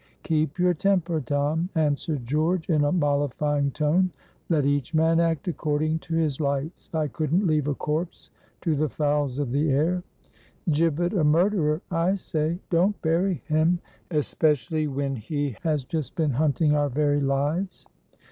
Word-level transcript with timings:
"Keep 0.23 0.57
your 0.57 0.73
temper, 0.73 1.21
Tom," 1.21 1.69
answered 1.75 2.25
George, 2.25 2.71
in 2.71 2.83
a 2.83 2.91
mollifying 2.91 3.69
tone. 3.69 4.09
"Let 4.49 4.65
each 4.65 4.95
man 4.95 5.19
act 5.19 5.47
according 5.47 5.99
to 5.99 6.15
his 6.15 6.39
lights. 6.41 6.89
I 6.91 7.07
couldn't 7.07 7.45
leave 7.45 7.67
a 7.67 7.75
corpse 7.75 8.31
to 8.61 8.75
the 8.75 8.89
fowls 8.89 9.37
of 9.37 9.51
the 9.51 9.69
air. 9.71 10.01
"Gibbet 10.71 11.13
a 11.13 11.23
murderer, 11.23 11.83
I 11.91 12.15
say 12.15 12.57
don't 12.71 12.99
bury 13.03 13.43
him; 13.45 13.77
especially 14.09 14.87
when 14.87 15.17
he 15.17 15.55
has 15.61 15.83
just 15.83 16.15
been 16.15 16.31
hunting 16.31 16.73
our 16.73 16.89
very 16.89 17.21
lives." 17.21 17.85